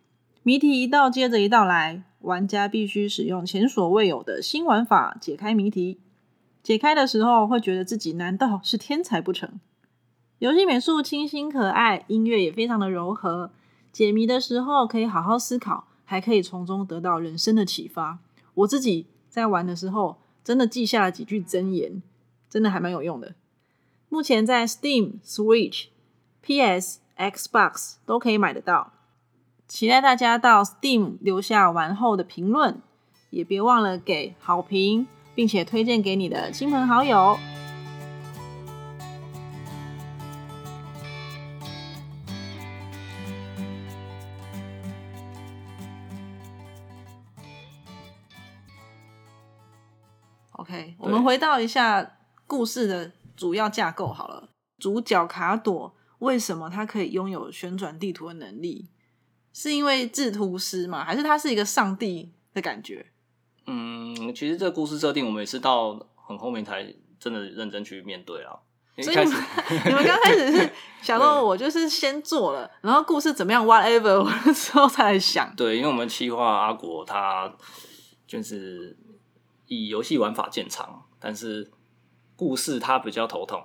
[0.43, 6.01] 谜题一道接着一道来，玩家必须使用前所未有的新玩法解开谜题。
[6.61, 9.61] 解开的时候会觉得自己难道是天才不成？
[10.39, 13.51] 游戏美术清新可爱，音乐也非常的柔和。
[13.93, 18.19] 解谜的时候可以好好思考，还可以从中得到人生的启发。
[18.55, 22.03] 我自己在玩的时候，真的记下了几句箴言，
[22.49, 23.35] 真的还蛮有用的。
[24.13, 25.87] 目前在 Steam、Switch、
[26.43, 28.93] PS、Xbox 都可以买得到，
[29.67, 32.79] 期待大家到 Steam 留下玩后的评论，
[33.31, 37.39] 也别忘了给好评，并且推荐给你的亲朋好友。
[50.51, 54.49] OK，我们回到一下故事的主要架构好了。
[54.79, 58.89] 主角卡朵为什么他可以拥有旋转地图的能力？
[59.53, 61.05] 是因为制图师吗？
[61.05, 63.05] 还是他是一个上帝的感觉？
[63.67, 68.57] 嗯，其实这个故事设定，我们也是到很后面才真的认真去面对啊。
[68.95, 69.43] 因为所以你们
[69.85, 75.51] 你们刚开始是想说，我就是先做了，然后故事怎么样，whatever，我那时候才来想。
[75.55, 77.51] 对，因为我们企划阿国他
[78.27, 78.95] 就是
[79.67, 81.71] 以游戏玩法见长，但是
[82.43, 83.63] 故事他比较头痛。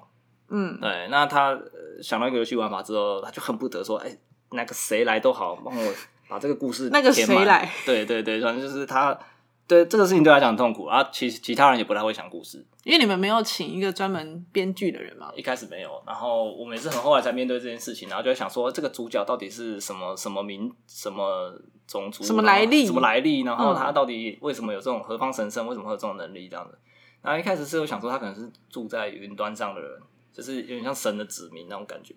[0.50, 4.16] 嗯，对，那他呃想到一个游戏玩法之后，他就恨不得说，哎、
[4.52, 5.92] 那个谁来都好，帮我
[6.28, 7.68] 把这个故事那个谁来？
[7.84, 9.18] 对对对，反正就是他
[9.66, 15.30] 对这个事情对他讲很痛苦，啊，其其他人也不太会想故事，因为你们没有请一个专门编剧的人嘛。
[15.36, 21.52] 一开始没有，然后我们也是很后来才面对这件事情，然后就在想说，这个主角到底是什么什么名什么
[21.86, 26.78] 种族什么来历什么来历，然后嗯他到底为什么有这种何方神圣，为什么会有这种能力这样子。
[27.22, 30.00] 然后一开始是有想说他可能是住在云端上的人，
[30.32, 32.14] 就是有点像神的子民那种感觉，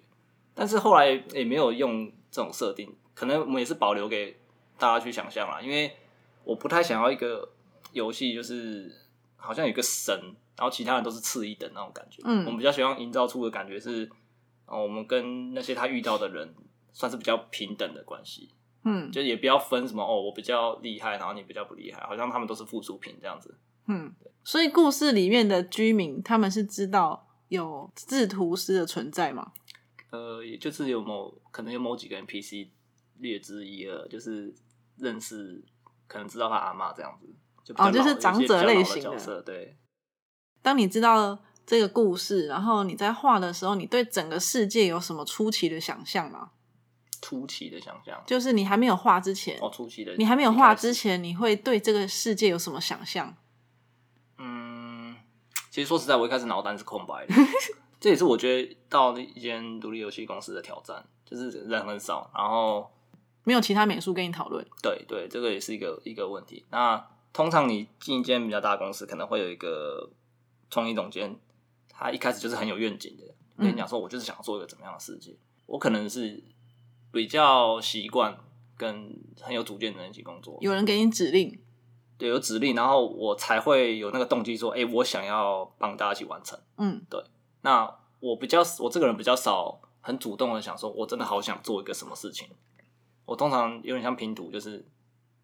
[0.54, 4.38] 但是后来也没有用这种设定，可能我们也是保留给
[4.78, 5.92] 大家去想象啦，因为
[6.44, 7.50] 我不太想要一个
[7.94, 8.94] 游戏就是
[9.36, 10.16] 好像有个神，
[10.56, 12.22] 然后其他人都是次一等那种感觉。
[12.26, 14.10] 嗯我们比较希望营造出的感觉是，
[14.66, 16.54] 哦，我们跟那些他遇到的人
[16.94, 18.50] 算是比较平等的关系，
[18.84, 23.56] 嗯就也不要分什么哦，我比较厉害，然后你比较不厉害，好像他们都是附属品这样子。
[23.88, 24.14] 嗯，
[24.44, 29.52] 所以故事里面的居民他们是知道有制图师的存在吗？
[30.12, 32.70] 呃，也就是有某可能有某几个 NPC
[33.20, 34.54] 略知一二，就是
[34.98, 35.64] 认识
[36.08, 37.28] 可能知道他阿妈这样子，
[37.64, 39.42] 就哦，就是长者类型的角色。
[39.42, 39.78] 对，
[40.62, 46.52] 当你知道这个故事，然后你在画的时候，你对整个世界有什么出奇的想象吗？
[47.22, 53.38] 出奇的想象，就是你还没有画之前，哦，出奇的，你还没有画之前，你会对这个世界有什么想象？
[55.72, 57.34] 嗯，其实说实在，我一开始脑袋是空白的，
[58.00, 62.92] 这也是我觉得到一间独立游戏公司的挑战，就是人很少，然后
[63.46, 64.66] 没有其他美术跟你讨论。
[64.84, 66.66] 对对，这个也是一个一个问题。
[66.70, 70.12] 那通常你进一间比较大公司，可能会有一个
[70.70, 71.36] 创意总监，
[71.90, 73.24] 他一开始就是很有愿景的，
[73.58, 76.44] 跟你讲说，我就是想做一个怎么样的世界，我可能是。
[77.14, 78.38] 比较习惯
[78.78, 81.60] 跟很有主见的人一起工作，有人给你指令，对，
[82.28, 86.60] 有指令，然后我才会有那个动机说，哎，我想要帮大家一起完成。
[86.78, 87.24] 嗯，对。
[87.62, 92.48] 那我比较，我这个人比较少，很主动的想说，我真的好想做一个什么事情。
[93.26, 94.86] 我通常有点像拼图，就是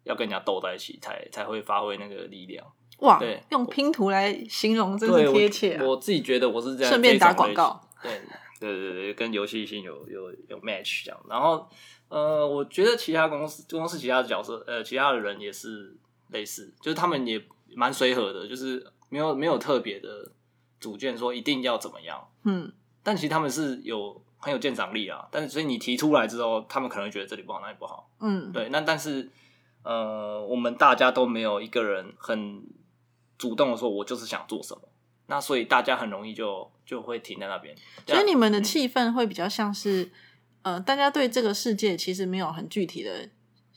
[0.04, 2.66] 要跟人家斗在一起，才才会发挥那个力量。
[2.98, 5.78] 哇，对，用拼图来形容真是贴切。
[5.82, 7.80] 我自己觉得我是这样，顺便打广告。
[8.02, 8.20] 对。
[8.60, 11.64] 对对对，跟游戏性有有有 match 这样，然后
[12.08, 15.96] 呃，我觉得其他公司公司其他的角色，呃，其他的人也是
[16.28, 17.42] 类似，就是他们也
[17.74, 20.32] 蛮随和的，就是没有没有特别的
[20.80, 29.30] 主见说一定要怎么样，嗯，但其实他们是有很有鉴赏力啊，但是所以你提出来之后，他们可能觉得这里不好，那里不好，嗯，对，那但是
[29.82, 32.62] 呃，我们大家都没有一个人很
[33.36, 34.82] 主动的说，我就是想做什么。
[35.30, 40.10] 那所以大家很容易就就会停在那边，所以你们的气氛会比较像是，
[40.62, 43.28] 呃，大家对这个世界其实没有很具体的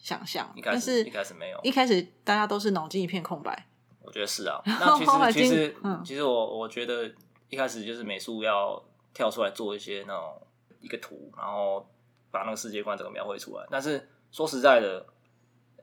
[0.01, 3.67] 想象，但是一开始没有，一开始大家都是脑筋一片空白。
[4.01, 7.09] 我觉得是啊， 那其实其实其实我我觉得
[7.49, 8.83] 一开始就是美术要
[9.13, 10.41] 跳出来做一些那种
[10.79, 11.87] 一个图，然后
[12.31, 13.65] 把那个世界观整个描绘出来。
[13.69, 15.05] 但是说实在的，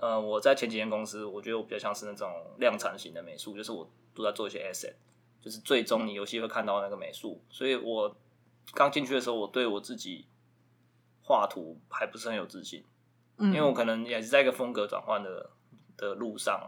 [0.00, 2.28] 呃，我在前几间公司，我觉得我比较像是那种
[2.59, 4.94] 量产型的美术，就是我都在做一些 asset。
[5.40, 8.14] 就是最终你游戏会看到那个美术，所以我
[8.74, 10.26] 刚进去的时候，我对我自己
[11.22, 12.85] 画图还不是很有自信，
[13.38, 15.51] 因为我可能也是在一个风格转换的
[15.96, 16.61] 的路上，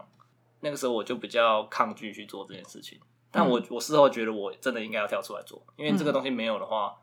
[0.61, 2.99] 那个时候我就比较抗拒去做这件事情。
[3.31, 6.95] 但我我事后觉得我真的应该要跳出来做，因为这个东西没有的话，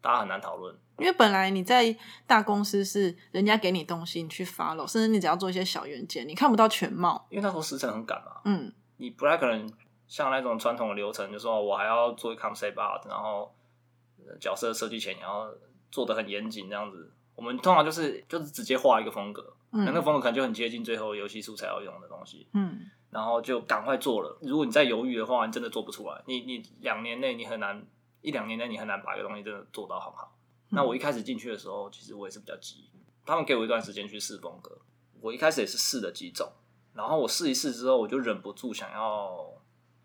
[0.00, 0.74] 大家很难讨论。
[0.98, 8.40] 因为本来你在大公司是人家给你东西你去 follow，甚至你只要做一些小元件，你看不到全貌，因为那时候时辰很赶嘛。
[8.44, 9.70] 嗯，你不太可能。
[10.08, 13.52] 像那种传统的流程，就说我还要做一 concept art，然后
[14.40, 15.52] 角色设计前也要
[15.90, 17.12] 做的很严谨，这样子。
[17.36, 22.48] 我们通常就是就是直接画一个风格，那个风格可能就很接近最后游戏素材要用的东西。
[22.54, 24.38] 嗯，然后就赶快做了。
[24.42, 26.20] 如果你再犹豫的话，你真的做不出来。
[26.26, 27.86] 你你两年内你很难，
[28.22, 30.36] 一两年内你很难把一个东西真的做到很好。
[30.70, 32.90] 那我一开始进去的时候，其实我也是比较急，
[33.24, 34.76] 他们给我一段时间去试风格。
[35.20, 36.50] 我一开始也是试了几种，
[36.94, 39.52] 然后我试一试之后，我就忍不住想要。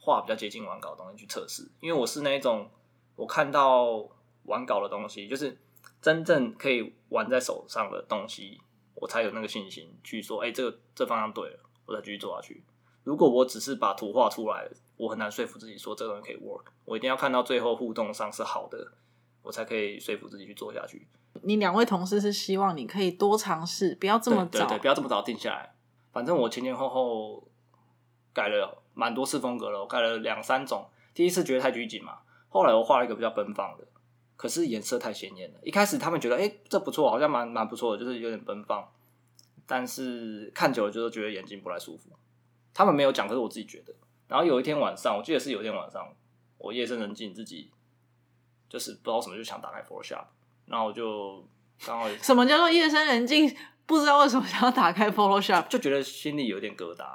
[0.04, 2.67] 画比较接近完稿的东西去测试，因为我是那一种，
[3.15, 3.86] 我看到
[4.46, 5.56] 完稿的东西，就是
[6.01, 8.59] 真正可以玩在手上的东西，
[8.95, 12.63] 我才有那个信心去说，哎，这个这方向对了，我再继续做下去。
[13.03, 16.65] 如果我只是把图画出来，我很难说服自己说这个东西可以 work。
[16.85, 18.91] 我一定要看到最后互动上是好的，
[19.41, 21.07] 我才可以说服自己去做下去。
[21.43, 25.73] 你两位同事是希望你可以多尝试，不要这么早，对，不要这么早定下来。
[26.11, 27.47] 反正我前前后后
[28.33, 28.79] 改了。
[28.93, 30.85] 蛮多次风格了，我改了两三种。
[31.13, 32.17] 第一次觉得太拘谨嘛，
[32.49, 33.87] 后来我画了一个比较奔放的，
[34.41, 35.60] 可是颜色太鲜艳了。
[35.62, 38.84] 一开始他们觉得，哎，这不错，好像蛮蛮不错的，就是有点奔放。
[39.67, 42.10] 但是看久了就是觉得眼睛不太舒服。
[42.73, 43.93] 他们没有讲，可是我自己觉得。
[44.27, 46.12] 然后有一天晚上，我记得是有一天晚上，
[46.58, 47.69] 我夜深人静，自己
[48.67, 50.25] 就是不知道什么就想打开 Photoshop，
[50.65, 51.45] 然后我就
[51.86, 53.56] 刚好什么叫做夜深人静？
[53.86, 57.06] 不知道为什么想要打开 Photoshop，就觉得心里有点疙瘩。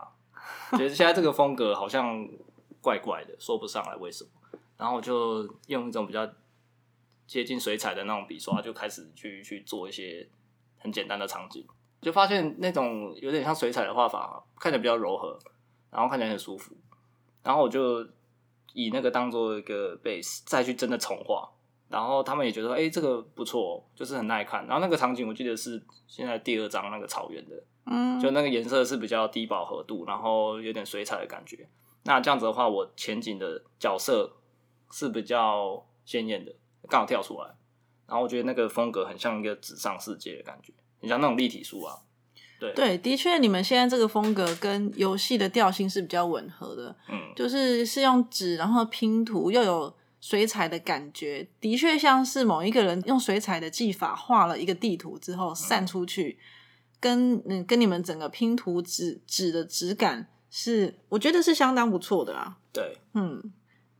[0.79, 2.29] 觉得现在这个风格好像
[2.81, 4.31] 怪怪的，说不上来为什么。
[4.77, 6.25] 然后我就用一种比较
[7.27, 10.29] 接近水彩的那种笔刷，就开始去去做一些
[10.79, 11.67] 很简单的场景，
[12.01, 15.39] 就发现那种有点像水彩的画法，看起来比较柔和，
[15.91, 16.75] 然后看起来很舒服。
[17.43, 18.07] 然后我就
[18.73, 21.49] 以那个当做一个 base，再去真的重画。
[21.89, 24.67] 然后他们也觉得，哎，这个不错，就是很耐看。
[24.67, 27.62] 然后那个场景我记得是现在第二张那个草原的。
[27.85, 31.69] 嗯，就那个颜色是比较低饱和度，然后有点水彩的感觉。
[32.03, 34.33] 那这样子的话，我前景的角色
[34.91, 36.53] 是比较鲜艳的，
[36.88, 37.49] 刚好跳出来。
[38.07, 41.99] 然后我觉得那个风格很像一个纸上世界的感觉，很像那种立体书啊。
[42.59, 46.96] 对对，的确，你们现在这个风格跟游戏的调性是比较吻合的。
[47.09, 56.38] 嗯，就是是用纸，然后拼图，又有水彩的感觉，的确像是某一个人用水彩的技法画了一个地图之后散出去。
[56.99, 62.57] 跟嗯跟你们整个拼图纸纸的质感是，我觉得是相当不错的啦。
[62.72, 63.53] 对，嗯，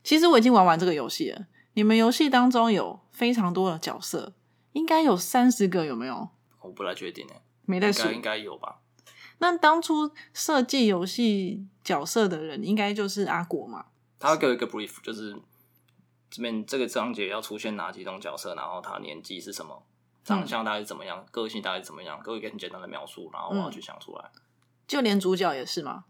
[0.03, 1.45] 其实我已经玩完这个游戏了。
[1.77, 4.33] 你们游戏当中有非常多的角色，
[4.73, 6.27] 应该有三十个，有没有？
[6.61, 8.81] 我不太确定诶，没在数，应该有吧？
[9.37, 13.85] 那当初设计游戏角色的人，应该就是阿果嘛？
[14.17, 15.39] 他给我一个 brief，就是
[16.31, 19.83] 这边这个章节要出现哪几种角色，然后他年纪是什么，
[20.23, 24.31] 长相大概是怎么样，个性大概是怎么样，给我一个很简单的描述，然后我要去想出来。
[24.87, 26.05] 就连主角也是吗？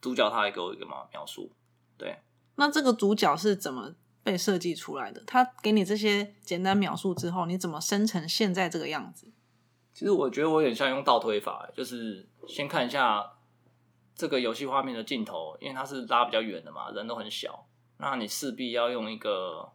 [0.00, 1.50] 主角他还给我一个嘛描述，
[1.98, 2.20] 对。
[2.54, 3.92] 那这个主角是怎么
[4.26, 5.22] 被设计出来的？
[5.24, 9.30] 他给你这些简单描述之后，你怎么生成现在这个样子？
[9.94, 13.24] 其实我觉得我有点像用倒推法，就是先看一下
[14.16, 19.70] 这个游戏画面的镜头，因为它是拉比较远的嘛，人都很小，那你势必要用一个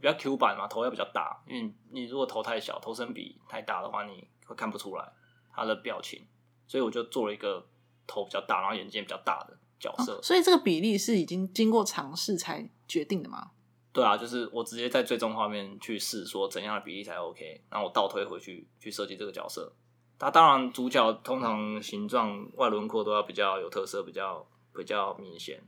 [0.00, 5.12] 比较 Q 版嘛，头要比较大，因为你如果头太小，头身比太大的话，你会看不出来
[5.52, 6.24] 他的表情，
[6.68, 7.66] 所以我就做了一个
[8.06, 10.22] 头比较大，然后眼睛比较大的角色。
[10.22, 13.50] 所以这个比例是已经经过尝试才决定的吗？
[13.92, 19.72] 对啊，就是我直接在最终画面去试，说怎样的比例才 OK，然后我倒推回去去设计这个角色。
[20.16, 25.60] 他当然主角通常形状外轮廓都要比较有特色，比较比较明显。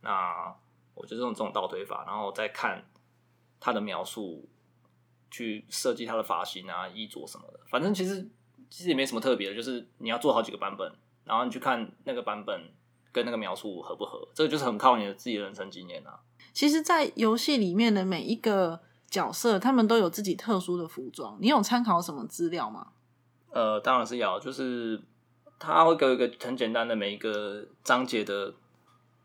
[0.00, 0.54] 那
[0.94, 2.82] 我就用这种倒推法，然后再看
[3.58, 4.48] 他的描述，
[5.30, 7.60] 去设计他的发型啊、衣着什么的。
[7.68, 8.26] 反正其实
[8.70, 10.90] 其实也没什么特别的，就是你要做好几个版本，
[11.24, 12.72] 然后你去看那个版本
[13.12, 14.26] 跟那个描述合不合。
[14.32, 16.20] 这个就是很靠你的自己的人生经验啊。
[16.52, 21.36] 其实，在游戏里面的每一个角色，他们都有自己特殊的服装。
[21.40, 22.88] 你有参考什么资料吗？
[23.50, 25.00] 呃，当然是要，就是
[25.58, 28.54] 他会给一个很简单的每一个章节的，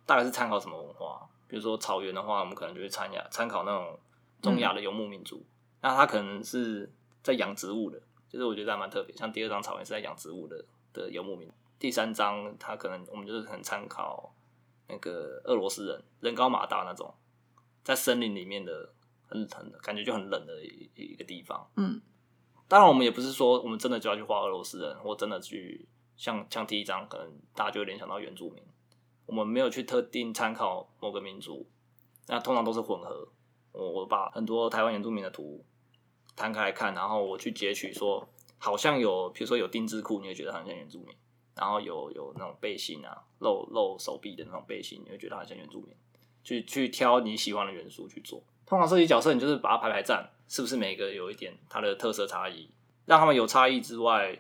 [0.05, 1.27] 大概是参考什么文化。
[1.47, 3.99] 比如说草原的话，我们可能就会参亚参考那种
[4.41, 5.43] 中亚的游牧民族。
[5.81, 9.15] 那他可能是在养植物的，就是我觉得还蛮特别。
[9.15, 14.33] 像第二张草原是在养植物的的游牧民，第三章他可能我们就是很参考。
[14.87, 17.13] 那个俄罗斯人人高马大那种，
[17.83, 18.93] 在森林里面的
[19.27, 21.67] 很很感觉就很冷的一一个地方。
[21.75, 22.01] 嗯，
[22.67, 28.63] 当然我们也不是说我们真的就要去画俄罗斯人，或真的去像像第一章，可能大家就会联想到原住民。
[29.25, 31.67] 我们没有去特定参考某个民族，
[32.27, 33.27] 那通常都是混合。
[33.71, 35.65] 我我把很多台湾原住民的图
[36.35, 41.15] 摊开来看，然后我去截取说，好像有，比如说有丁字裤，你会觉得很像原住民。
[41.55, 45.89] 然后有有那种背心啊，露露手臂的那种背心，你会觉得很像原住民。
[46.43, 48.43] 去去挑你喜欢的元素去做。
[48.67, 52.69] 通常设计角色，你就是把它排排站，是不是每个有一点它的特色差异，
[53.05, 54.39] 让他们有差异之外，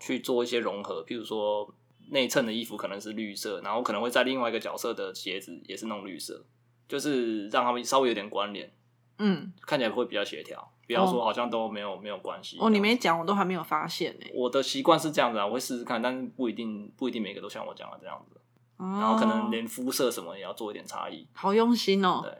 [0.00, 1.04] 去做一些融合。
[1.06, 1.74] 譬如说
[2.08, 6.46] 内衬的衣服可能是绿色，然后可能会在另外一个角色的鞋子也是弄绿色，
[6.88, 8.72] 就是让他们稍微有点关联，
[9.18, 10.72] 嗯，看起来会比较协调。
[10.86, 14.26] 不要说好像都没有没有关系哦，你没讲我都还没有发现呢。
[14.32, 18.40] 我的习惯是这样子啊，我会试试看，但是不一定不一定每个都像我讲的这样子。
[18.78, 21.26] 然后可能连肤色什么也要做一点差异。
[21.32, 22.20] 好用心哦。
[22.22, 22.32] 对，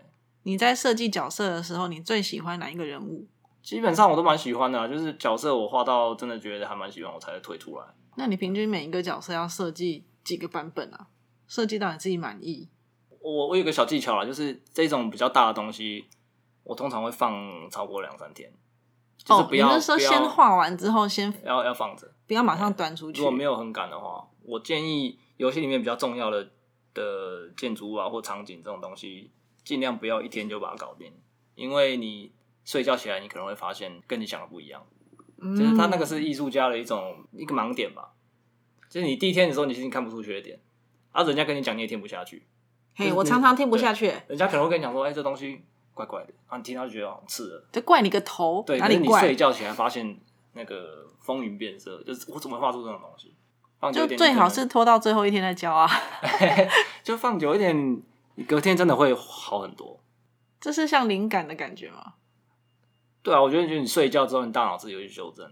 [0.45, 3.27] 你在设计角色的时候，你最喜欢哪一个人物？
[3.62, 7.85] 基本上我都蛮喜欢的，啊就是角色我画到真的觉得还蛮喜欢，我才会推出来。
[8.15, 11.09] 那你平均每一个角色要设计几个版本啊？
[11.49, 12.69] 设计到你自己满意？
[13.21, 16.05] 我我有个小技巧啊，就是这种比较大的东西，
[16.66, 18.52] 我通常会放超过两三天。
[19.29, 23.18] 哦，你是说先画完之后先要要放着，不要马上端出去。
[23.18, 26.48] 如果没有很赶的话，我建议游戏里面比较重要的
[26.94, 29.31] 的建筑物啊或场景这种东西，
[29.64, 31.12] 尽量不要一天就把它搞定，
[31.57, 32.33] 因为你
[32.64, 34.85] 睡觉起来，你可能会发现跟你想的不一样。
[35.38, 38.12] 就是他那个是艺术家的一种一个盲点吧，
[38.88, 40.61] 就是你第一天的时候你其实看不出缺点，
[41.11, 42.46] 啊，人家跟你讲你也听不下去。
[42.94, 45.64] 嘿，我常常听不下去，人家可能会跟你讲说，哎，这东西。
[45.97, 49.23] 怪怪的，啊，你听到就觉得好像刺耳，就怪你个头，对，哪里怪？
[49.23, 50.15] 你睡觉起来发现
[50.53, 53.35] 那个风云变色，就是我怎么画出这种东西？
[53.81, 55.89] 放久一点，最好是拖到最后一天再交啊。
[57.03, 58.03] 就放久一点，
[58.35, 59.99] 你隔天真的会好很多。
[60.61, 62.13] 这是像灵感的感觉吗？
[63.23, 65.51] 对啊，我觉得就你睡觉之后，你大脑自己会去修正。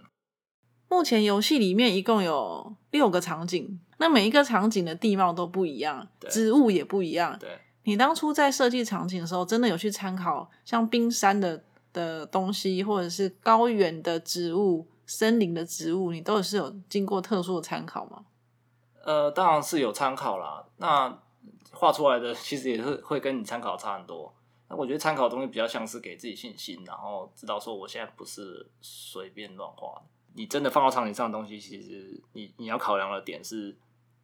[0.91, 7.39] 目前游戏里面一共有六个场景，那每一个场景的地貌都不一样，植物也不一样。
[7.41, 7.61] 对。
[7.85, 11.63] 你当初在设计场景的时候，真的有去参考像冰山的
[11.93, 18.25] 的东西，或者是高原的植物、森林的植物，你都是有经过特殊的参考吗？
[19.05, 20.65] 呃，当然是有参考啦。
[20.79, 21.19] 那
[21.73, 24.35] 画出来的其实也是会跟你参考差很多。
[24.69, 30.03] 那我觉得参考的东西比较像是给自己信心，然后知道说我现在不是随便乱画。
[30.33, 33.77] 你真的放到场景上的东西，其实你你要考量的点是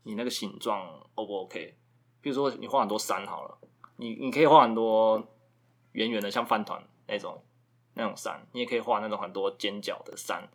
[0.05, 1.77] 你那个形状 O 不 OK？
[2.21, 3.59] 比如说你画很多山好了，
[3.97, 5.27] 你你可以画很多
[5.93, 7.43] 圆圆的像饭团那种
[7.95, 10.49] 那种山，你也可以画那种很多尖角的山。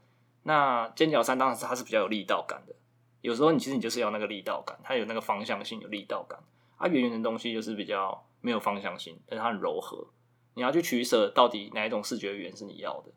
[0.43, 2.75] 那尖角山当然是它是比较有力道感的，
[3.21, 6.39] 有时候你其实你就是要那个力道感，它有那个方向性，有力道感。
[6.77, 10.07] 啊，圆圆的东西就是比较没有方向性，但是它很柔和。
[10.53, 13.11] 你要去取舍，到底哪一种视觉语言是你要的？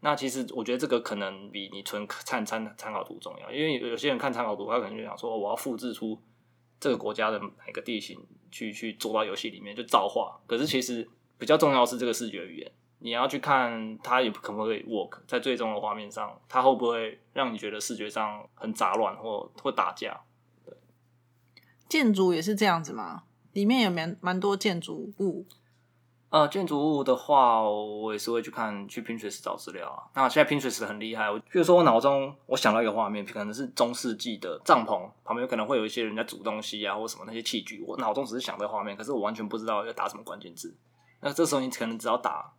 [0.00, 6.18] 那其实我觉得这个可能比你纯看参参考图重要，因为有些人看参考图，他可能就想说，我要复制出
[6.82, 8.18] 这个国家的哪个地形
[8.50, 10.40] 去去做到游戏里面就造化。
[10.48, 11.08] 可是其实
[11.38, 20.22] 比较重要是这个视觉语言，你要去看它有可不可以 work 在最终的画面上，它会不会让你觉得视觉上很杂乱或或打架？
[20.66, 20.74] 对，
[21.88, 23.22] 建筑也是这样子吗？
[23.52, 25.46] 里面有蛮蛮多建筑物。
[26.32, 30.08] 呃，建筑物的话，我也是会去看去 Pinterest 找资料啊。
[30.14, 37.84] 那现在 Pinterest 很厉害，我比如说我脑中我想到一个画面，可能是中世纪的帐篷旁边可能会有一些人在煮东西啊，或什么那些器具。
[37.86, 40.74] 我脑中只是想这个画面，可是我完全不知道要打什么关键字。
[41.20, 42.50] 那这时候你可能只要打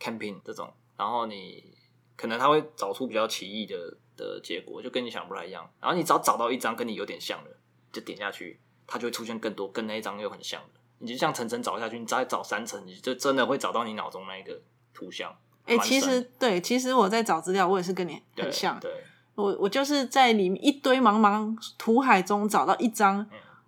[0.00, 1.76] camping 这种，然后你
[2.16, 5.70] 可能他会找出比较奇异的的结果，就跟你想不太一样。
[5.78, 7.50] 然后你只要找到一张跟你有点像的，
[7.92, 10.79] 就点下去，它就会出现更多跟那一张又很像的。
[11.00, 14.60] 你就像层层找下去，你再找三层，你就真的会找到你脑中那一个
[14.94, 15.34] 图像。
[15.64, 18.78] 哎，其实对，其实我在找资料，我也是跟你很像。
[18.80, 18.90] 对，
[19.34, 23.26] 我我就是在里面一堆茫茫图海中找到一张，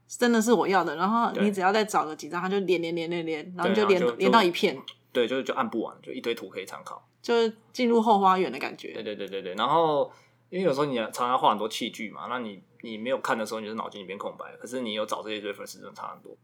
[0.09, 0.97] 真的是我要的。
[0.97, 4.77] 然后你只要再找个几张，它就连连连连连，然后就连连到一片。
[5.13, 8.93] 对，就就按不完，就一堆图可以参考，就是进入后花园的感觉。
[8.95, 9.55] 对对对对对。
[9.55, 10.11] 然后
[10.51, 14.57] 因为有时候你常常画很多器具嘛，那你你没有看的时候，你就脑筋一片空白。
[14.59, 16.37] 可是你有找这些 reference，真的差很多。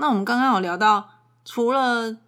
[0.00, 1.10] 那我们刚刚有聊到，
[1.44, 2.18] 除了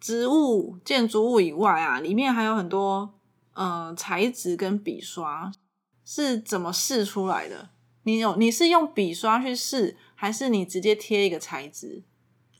[0.00, 3.14] 植物、建筑物以外啊，里面还有很多
[3.54, 5.52] 呃材质跟笔刷
[6.04, 7.70] 是怎么试出来的？
[8.02, 12.02] 你有你是用笔刷去试，还是你直接贴一个材质？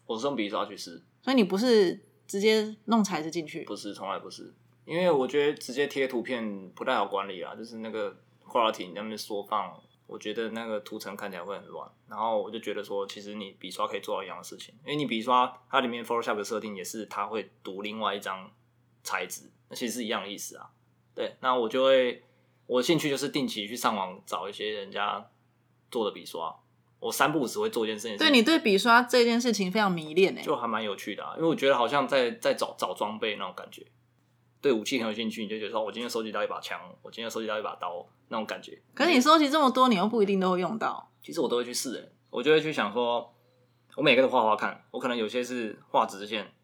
[0.06, 3.64] 我是用笔刷去试，所以你不是直接弄材质进去？
[3.64, 4.54] 不是，从来不是，
[4.84, 9.74] 因为我觉得直接贴图片不太好管理啊，就是那个 quality 那边缩放。
[10.12, 18.50] 我觉得那个图层看起来会很乱，然后我就觉得说，其实你笔刷可以做到一样的事情，因为你笔刷它里面 Photoshop 的设定也是它会读另外一张
[19.02, 20.68] 材质，那其实是一样的意思啊。
[21.14, 22.22] 对，那我就会
[22.66, 25.30] 我的兴趣就是定期去上网找一些人家
[25.90, 26.54] 做的笔刷，
[27.00, 28.18] 我三不五时会做一件事情。
[28.18, 33.86] 对你对笔刷这件事情非常迷恋哎，就还蛮有趣的啊，因为我觉得好像在在找找装备那种感觉。
[34.62, 38.80] 对武器很有兴趣，你就觉得说，我今天收集到一把枪，我今天收集到一把刀，那种感觉。
[38.94, 41.10] 可是你收集这么多，你又不一定都会用到。
[41.20, 43.34] 其实我都会去试诶，我就会去想说，
[43.96, 46.54] 我每个都画画看，我可能有些是画直线，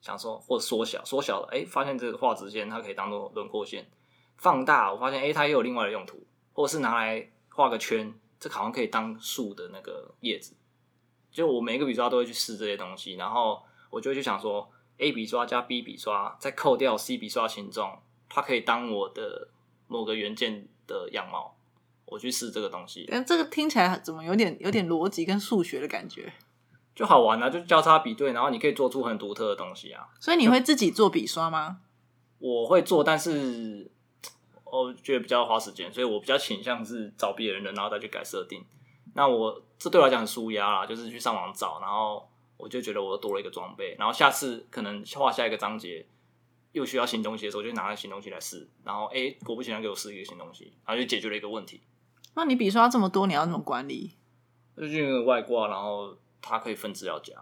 [0.00, 3.90] 想说或者缩小，缩小了，哎，发现这个画直线它可以当做轮廓线，
[4.36, 10.54] 放大，我发现哎，它也有另外的用途，或者是拿来画个圈，这好像可以当树的那个叶子。
[11.32, 14.70] 就我每一个笔刷都会去试这些东西，然后我就会去想说。
[14.98, 19.48] A 笔刷加 B 笔刷，再扣掉 C 笔刷形状，它可以当我的
[19.86, 21.56] 某个元件的样貌。
[22.10, 26.32] 我去试这个东西，但这个听起来怎么有点有点逻辑跟数学的感觉？
[26.94, 30.08] 就好玩啊，就交叉比对，然后你可以做出很独特的东西啊。
[30.18, 31.80] 所以你会自己做笔刷吗？
[32.38, 33.90] 我会做，但是
[34.64, 38.64] 我觉得比较花时间，所以我比较倾向是找别人的，然后再去改设定。
[39.12, 42.26] 那我这对我来讲很舒压啦，就是去上网找，然后。
[42.58, 46.04] 我就觉得我多了一个装备，然后下次可能画下一个章节
[46.72, 51.80] 又需要新东西的时候，就拿那新东西来试，然后哎，果不其然给我试一个新东西，然后就解决了一个问题。
[52.34, 54.12] 那你笔刷这么多，你要怎么管理？
[54.76, 57.32] 就是外挂，然后它可以分资料夹。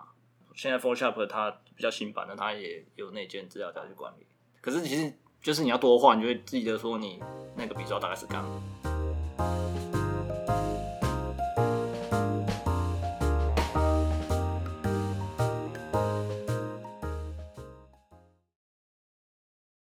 [0.55, 4.27] 现在 Photoshop 它比较新版的，它也有内建资料夹去管理。
[4.61, 5.13] 可是其实
[5.43, 7.23] 就是你要多画，你就会记得说你
[7.57, 8.63] 那个笔刷大概是干嘛。